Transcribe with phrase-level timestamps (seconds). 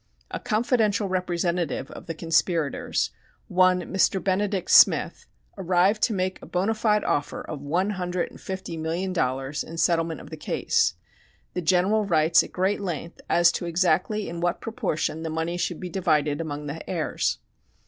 [0.31, 3.11] A "confidential representative" of the conspirators
[3.47, 4.19] one "Mr.
[4.23, 5.27] Benedict Smith"
[5.59, 9.77] arrived to make a bona fide offer of one hundred and fifty million dollars in
[9.77, 10.95] settlement of the case.
[11.53, 15.79] The General writes at great length as to exactly in what proportion the money should
[15.79, 17.37] be divided among the heirs.